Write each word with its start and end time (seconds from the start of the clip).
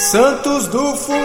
Santos 0.00 0.68
do 0.68 0.94
Fundão! 0.94 1.18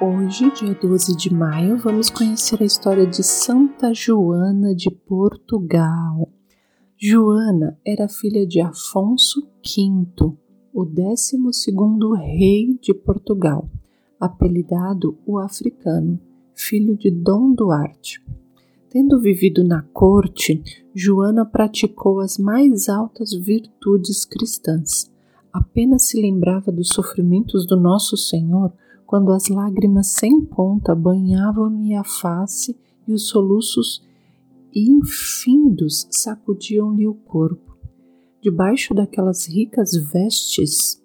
Hoje, 0.00 0.50
dia 0.52 0.74
12 0.74 1.14
de 1.14 1.30
maio, 1.32 1.76
vamos 1.76 2.08
conhecer 2.08 2.62
a 2.62 2.64
história 2.64 3.06
de 3.06 3.22
Santa 3.22 3.92
Joana 3.92 4.74
de 4.74 4.90
Portugal. 4.90 6.32
Joana 6.96 7.78
era 7.86 8.08
filha 8.08 8.46
de 8.46 8.58
Afonso 8.62 9.42
V, 9.62 10.34
o 10.72 10.86
12 10.86 11.36
rei 12.16 12.78
de 12.80 12.94
Portugal, 12.94 13.68
apelidado 14.18 15.18
o 15.26 15.38
Africano, 15.38 16.18
filho 16.54 16.96
de 16.96 17.10
Dom 17.10 17.52
Duarte. 17.52 18.24
Tendo 18.92 19.18
vivido 19.18 19.64
na 19.64 19.80
corte, 19.80 20.62
Joana 20.94 21.46
praticou 21.46 22.20
as 22.20 22.36
mais 22.36 22.90
altas 22.90 23.32
virtudes 23.32 24.26
cristãs. 24.26 25.10
Apenas 25.50 26.08
se 26.08 26.20
lembrava 26.20 26.70
dos 26.70 26.88
sofrimentos 26.88 27.66
do 27.66 27.74
Nosso 27.74 28.18
Senhor 28.18 28.70
quando 29.06 29.32
as 29.32 29.48
lágrimas 29.48 30.08
sem 30.08 30.42
ponta 30.42 30.94
banhavam-lhe 30.94 31.94
a 31.94 32.04
face 32.04 32.76
e 33.08 33.14
os 33.14 33.28
soluços 33.28 34.06
infindos 34.74 36.06
sacudiam-lhe 36.10 37.06
o 37.06 37.14
corpo. 37.14 37.74
Debaixo 38.42 38.92
daquelas 38.92 39.48
ricas 39.48 39.92
vestes, 40.12 41.02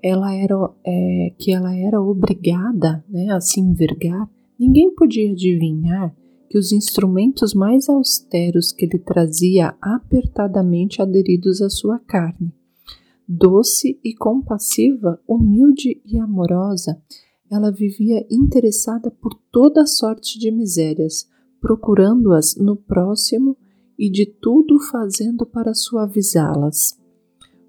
ela 0.00 0.32
era, 0.32 0.54
é, 0.86 1.32
que 1.36 1.52
ela 1.52 1.74
era 1.74 2.00
obrigada 2.00 3.04
né, 3.08 3.32
a 3.32 3.40
se 3.40 3.58
envergar, 3.58 4.30
ninguém 4.56 4.94
podia 4.94 5.32
adivinhar 5.32 6.14
que 6.50 6.58
os 6.58 6.72
instrumentos 6.72 7.54
mais 7.54 7.88
austeros 7.88 8.72
que 8.72 8.84
ele 8.84 8.98
trazia 8.98 9.76
apertadamente 9.80 11.00
aderidos 11.00 11.62
à 11.62 11.70
sua 11.70 12.00
carne. 12.00 12.52
Doce 13.26 14.00
e 14.02 14.12
compassiva, 14.12 15.22
humilde 15.28 16.02
e 16.04 16.18
amorosa, 16.18 17.00
ela 17.48 17.70
vivia 17.70 18.26
interessada 18.28 19.12
por 19.12 19.32
toda 19.52 19.86
sorte 19.86 20.40
de 20.40 20.50
misérias, 20.50 21.28
procurando-as 21.60 22.56
no 22.56 22.74
próximo 22.74 23.56
e 23.96 24.10
de 24.10 24.26
tudo 24.26 24.80
fazendo 24.80 25.46
para 25.46 25.72
suavizá-las. 25.72 26.98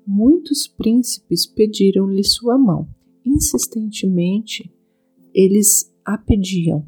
Muitos 0.07 0.67
príncipes 0.67 1.45
pediram-lhe 1.45 2.23
sua 2.23 2.57
mão. 2.57 2.87
Insistentemente, 3.23 4.73
eles 5.35 5.93
a 6.03 6.17
pediam, 6.17 6.83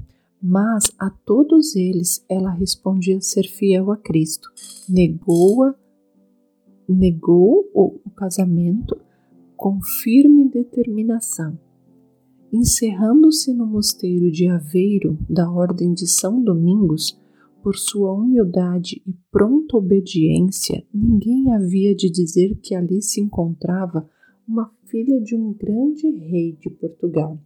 mas 0.46 0.92
a 1.00 1.10
todos 1.10 1.74
eles 1.74 2.26
ela 2.28 2.52
respondia 2.52 3.22
ser 3.22 3.44
fiel 3.44 3.90
a 3.92 3.96
Cristo. 3.96 4.50
Negou-a, 4.90 5.74
negou 6.88 7.70
o, 7.74 8.02
o 8.06 8.10
casamento 8.10 9.00
com 9.56 9.82
firme 9.82 10.50
determinação. 10.50 11.58
Encerrando-se 12.52 13.54
no 13.54 13.66
mosteiro 13.66 14.30
de 14.30 14.50
Aveiro 14.50 15.18
da 15.30 15.50
Ordem 15.50 15.94
de 15.94 16.06
São 16.06 16.44
Domingos, 16.44 17.18
por 17.64 17.78
sua 17.78 18.12
humildade 18.12 19.02
e 19.08 19.16
pronta 19.32 19.78
obediência, 19.78 20.86
ninguém 20.94 21.54
havia 21.54 21.96
de 21.96 22.12
dizer 22.12 22.60
que 22.62 22.76
ali 22.76 23.02
se 23.02 23.22
encontrava 23.22 24.06
uma 24.46 24.70
filha 24.88 25.22
de 25.22 25.34
um 25.34 25.54
grande 25.54 26.06
rei 26.12 26.58
de 26.60 26.70
Portugal. 26.70 27.40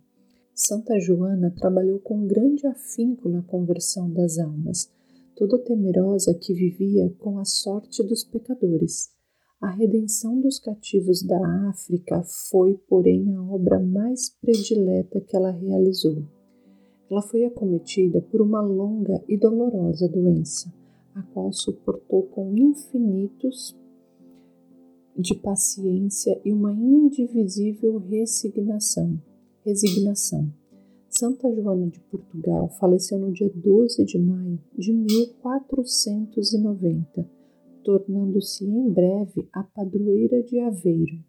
Santa 0.59 0.99
Joana 0.99 1.51
trabalhou 1.51 1.99
com 1.99 2.25
grande 2.25 2.65
afinco 2.65 3.29
na 3.29 3.43
conversão 3.43 4.09
das 4.09 4.39
almas, 4.39 4.91
toda 5.35 5.59
temerosa 5.59 6.33
que 6.33 6.51
vivia 6.51 7.13
com 7.19 7.37
a 7.37 7.45
sorte 7.45 8.01
dos 8.01 8.23
pecadores. 8.23 9.11
A 9.61 9.69
redenção 9.69 10.41
dos 10.41 10.57
cativos 10.57 11.21
da 11.21 11.69
África 11.69 12.23
foi, 12.49 12.73
porém, 12.89 13.35
a 13.35 13.43
obra 13.43 13.79
mais 13.79 14.31
predileta 14.41 15.21
que 15.21 15.35
ela 15.35 15.51
realizou. 15.51 16.25
Ela 17.07 17.21
foi 17.21 17.45
acometida 17.45 18.19
por 18.19 18.41
uma 18.41 18.59
longa 18.59 19.23
e 19.29 19.37
dolorosa 19.37 20.09
doença, 20.09 20.73
a 21.13 21.21
qual 21.21 21.53
suportou 21.53 22.23
com 22.23 22.57
infinitos 22.57 23.77
de 25.15 25.35
paciência 25.35 26.41
e 26.43 26.51
uma 26.51 26.73
indivisível 26.73 27.99
resignação 27.99 29.21
resignação. 29.67 30.51
Santa 31.09 31.53
Joana 31.53 31.87
de 31.87 31.99
Portugal 31.99 32.69
faleceu 32.79 33.19
no 33.19 33.33
dia 33.33 33.51
12 33.53 34.05
de 34.05 34.17
maio 34.17 34.57
de 34.77 34.93
1490, 34.93 37.29
tornando-se 37.83 38.63
em 38.65 38.89
breve 38.89 39.45
a 39.51 39.61
padroeira 39.63 40.41
de 40.41 40.57
Aveiro. 40.59 41.21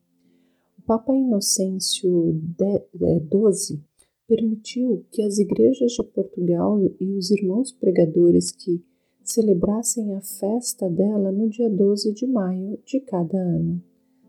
O 0.79 0.83
Papa 0.83 1.17
Inocêncio 1.17 2.41
XII 2.57 3.83
permitiu 4.29 5.05
que 5.11 5.23
as 5.23 5.39
igrejas 5.39 5.91
de 5.93 6.05
Portugal 6.05 6.81
e 7.01 7.17
os 7.17 7.33
irmãos 7.33 7.73
pregadores 7.73 8.53
que 8.53 8.81
celebrassem 9.25 10.15
a 10.15 10.21
festa 10.21 10.89
dela 10.89 11.33
no 11.33 11.49
dia 11.49 11.69
12 11.69 12.13
de 12.13 12.25
maio 12.27 12.79
de 12.87 13.01
cada 13.01 13.37
ano. 13.37 13.83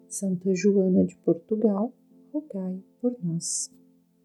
Santa 0.08 0.56
Joana 0.56 1.06
de 1.06 1.16
Portugal, 1.18 1.94
rogai 2.34 2.82
por 3.00 3.16
nós. 3.24 3.70